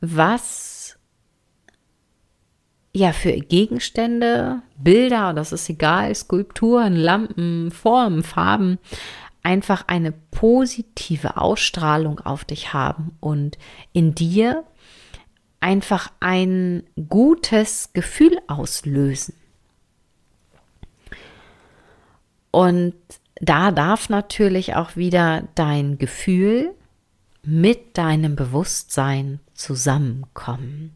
was 0.00 0.96
ja 2.92 3.12
für 3.12 3.32
Gegenstände, 3.32 4.62
Bilder, 4.78 5.34
das 5.34 5.52
ist 5.52 5.68
egal, 5.68 6.14
Skulpturen, 6.14 6.96
Lampen, 6.96 7.70
Formen, 7.70 8.22
Farben, 8.22 8.78
einfach 9.46 9.84
eine 9.86 10.10
positive 10.10 11.36
Ausstrahlung 11.36 12.18
auf 12.18 12.44
dich 12.44 12.72
haben 12.72 13.16
und 13.20 13.58
in 13.92 14.12
dir 14.12 14.64
einfach 15.60 16.10
ein 16.18 16.82
gutes 17.08 17.92
Gefühl 17.92 18.38
auslösen. 18.48 19.34
Und 22.50 22.94
da 23.36 23.70
darf 23.70 24.08
natürlich 24.08 24.74
auch 24.74 24.96
wieder 24.96 25.46
dein 25.54 25.98
Gefühl 25.98 26.74
mit 27.44 27.96
deinem 27.96 28.34
Bewusstsein 28.34 29.38
zusammenkommen. 29.54 30.92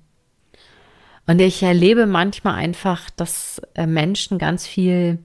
Und 1.29 1.39
ich 1.39 1.63
erlebe 1.63 2.07
manchmal 2.07 2.55
einfach, 2.57 3.11
dass 3.11 3.63
äh, 3.75 3.87
Menschen 3.87 4.39
ganz 4.39 4.67
viel 4.67 5.21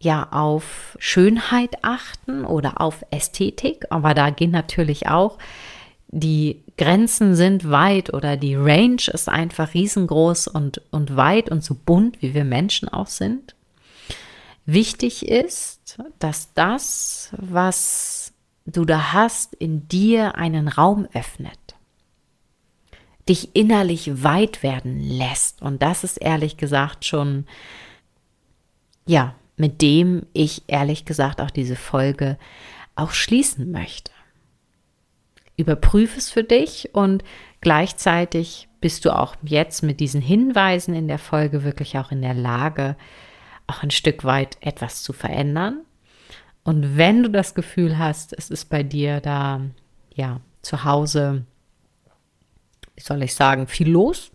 ja 0.00 0.28
auf 0.30 0.96
Schönheit 0.98 1.84
achten 1.84 2.44
oder 2.44 2.80
auf 2.80 3.04
Ästhetik, 3.10 3.86
aber 3.90 4.14
da 4.14 4.30
gehen 4.30 4.50
natürlich 4.50 5.08
auch 5.08 5.38
die 6.12 6.64
Grenzen 6.76 7.36
sind 7.36 7.70
weit 7.70 8.12
oder 8.12 8.36
die 8.36 8.56
Range 8.56 9.02
ist 9.12 9.28
einfach 9.28 9.74
riesengroß 9.74 10.48
und, 10.48 10.82
und 10.90 11.16
weit 11.16 11.50
und 11.50 11.62
so 11.62 11.74
bunt, 11.74 12.20
wie 12.20 12.34
wir 12.34 12.44
Menschen 12.44 12.88
auch 12.88 13.06
sind. 13.06 13.54
Wichtig 14.66 15.28
ist, 15.28 15.98
dass 16.18 16.52
das, 16.54 17.30
was 17.36 18.32
du 18.66 18.84
da 18.84 19.12
hast, 19.12 19.54
in 19.54 19.86
dir 19.88 20.34
einen 20.34 20.68
Raum 20.68 21.06
öffnet, 21.12 21.58
dich 23.28 23.54
innerlich 23.54 24.24
weit 24.24 24.62
werden 24.62 25.00
lässt. 25.00 25.62
Und 25.62 25.80
das 25.80 26.02
ist 26.02 26.16
ehrlich 26.16 26.56
gesagt 26.56 27.04
schon, 27.04 27.46
ja, 29.06 29.34
mit 29.60 29.82
dem 29.82 30.24
ich 30.32 30.62
ehrlich 30.68 31.04
gesagt 31.04 31.42
auch 31.42 31.50
diese 31.50 31.76
Folge 31.76 32.38
auch 32.96 33.10
schließen 33.10 33.70
möchte. 33.70 34.10
Überprüfe 35.58 36.18
es 36.18 36.30
für 36.30 36.42
dich 36.42 36.94
und 36.94 37.22
gleichzeitig 37.60 38.68
bist 38.80 39.04
du 39.04 39.14
auch 39.14 39.36
jetzt 39.42 39.82
mit 39.82 40.00
diesen 40.00 40.22
Hinweisen 40.22 40.94
in 40.94 41.08
der 41.08 41.18
Folge 41.18 41.62
wirklich 41.62 41.98
auch 41.98 42.10
in 42.10 42.22
der 42.22 42.32
Lage, 42.32 42.96
auch 43.66 43.82
ein 43.82 43.90
Stück 43.90 44.24
weit 44.24 44.56
etwas 44.62 45.02
zu 45.02 45.12
verändern. 45.12 45.82
Und 46.64 46.96
wenn 46.96 47.22
du 47.22 47.28
das 47.28 47.54
Gefühl 47.54 47.98
hast, 47.98 48.32
es 48.32 48.48
ist 48.48 48.70
bei 48.70 48.82
dir 48.82 49.20
da, 49.20 49.60
ja, 50.14 50.40
zu 50.62 50.84
Hause, 50.84 51.44
wie 52.94 53.02
soll 53.02 53.22
ich 53.22 53.34
sagen, 53.34 53.66
viel 53.66 53.90
los, 53.90 54.32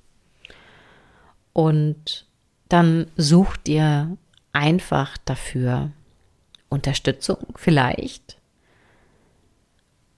und 1.51 2.27
dann 2.69 3.07
such 3.17 3.57
dir 3.57 4.17
einfach 4.55 5.17
dafür 5.25 5.91
Unterstützung, 6.69 7.37
vielleicht 7.55 8.37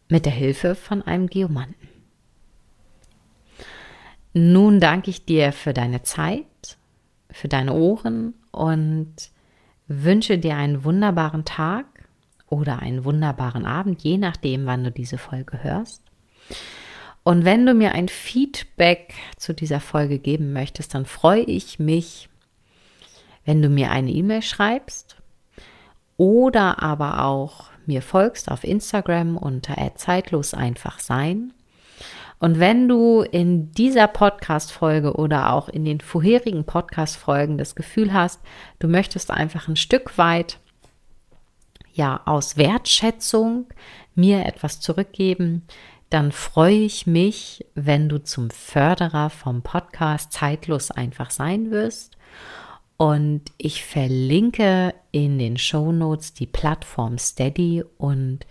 mit 0.10 0.26
der 0.26 0.32
Hilfe 0.32 0.76
von 0.76 1.02
einem 1.02 1.28
Geomanten. 1.28 1.90
Nun 4.34 4.80
danke 4.80 5.10
ich 5.10 5.26
dir 5.26 5.52
für 5.52 5.74
deine 5.74 6.04
Zeit, 6.04 6.78
für 7.32 7.48
deine 7.48 7.74
Ohren 7.74 8.36
und 8.52 9.14
wünsche 9.88 10.38
dir 10.38 10.56
einen 10.56 10.84
wunderbaren 10.84 11.44
Tag 11.44 11.86
oder 12.48 12.80
einen 12.80 13.04
wunderbaren 13.04 13.66
Abend, 13.66 14.02
je 14.04 14.18
nachdem, 14.18 14.66
wann 14.66 14.84
du 14.84 14.92
diese 14.92 15.18
Folge 15.18 15.64
hörst. 15.64 16.04
Und 17.24 17.44
wenn 17.44 17.66
du 17.66 17.74
mir 17.74 17.92
ein 17.92 18.08
Feedback 18.08 19.14
zu 19.36 19.54
dieser 19.54 19.82
Folge 19.82 20.20
geben 20.20 20.54
möchtest, 20.54 20.94
dann 20.94 21.06
freue 21.06 21.42
ich 21.42 21.78
mich, 21.80 22.30
wenn 23.48 23.62
du 23.62 23.70
mir 23.70 23.90
eine 23.92 24.12
E-Mail 24.12 24.42
schreibst 24.42 25.16
oder 26.18 26.84
aber 26.84 27.24
auch 27.24 27.70
mir 27.86 28.02
folgst 28.02 28.52
auf 28.52 28.66
Instagram 28.66 29.38
unter 29.38 29.76
zeitlos 29.96 30.54
einfach 30.54 31.00
sein. 31.00 31.54
Und 32.40 32.60
wenn 32.60 32.90
du 32.90 33.22
in 33.22 33.72
dieser 33.72 34.08
Podcast-Folge 34.08 35.14
oder 35.14 35.54
auch 35.54 35.70
in 35.70 35.86
den 35.86 36.02
vorherigen 36.02 36.66
Podcast-Folgen 36.66 37.58
das 37.58 37.74
Gefühl 37.74 38.14
hast, 38.14 38.42
du 38.80 38.90
möchtest 38.90 39.32
einfach 39.32 39.70
ein 39.70 39.78
Stück 39.78 40.18
weit 40.18 40.60
ja 41.94 42.20
aus 42.26 42.58
Wertschätzung 42.58 43.68
mir 44.14 44.46
etwas 44.46 44.82
zurückgeben, 44.82 45.64
dann 46.10 46.34
freue 46.34 46.80
ich 46.80 47.08
mich, 47.08 47.66
wenn 47.76 48.10
du 48.10 48.22
zum 48.22 48.50
Förderer 48.50 49.30
vom 49.30 49.62
Podcast 49.62 50.34
zeitlos 50.34 50.92
einfach 50.92 51.32
sein 51.32 51.72
wirst 51.72 52.18
und 52.98 53.42
ich 53.58 53.84
verlinke 53.84 54.94
in 55.12 55.38
den 55.40 55.58
Show 55.58 55.92
Notes 55.92 56.34
die 56.34 56.48
Plattform 56.48 57.18
Steady 57.18 57.84
und 57.98 58.46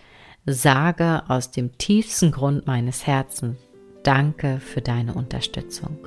sage 0.47 1.25
aus 1.29 1.51
dem 1.51 1.77
tiefsten 1.79 2.31
Grund 2.31 2.67
meines 2.67 3.07
Herzens 3.07 3.59
Danke 4.07 4.61
für 4.61 4.81
deine 4.81 5.15
Unterstützung. 5.15 5.99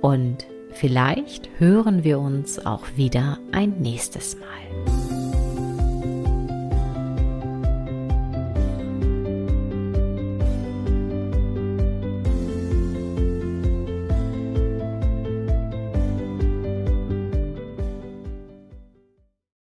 Und 0.00 0.46
vielleicht 0.70 1.50
hören 1.58 2.04
wir 2.04 2.18
uns 2.18 2.58
auch 2.64 2.86
wieder 2.96 3.38
ein 3.52 3.80
nächstes 3.80 4.36
Mal. 4.36 5.21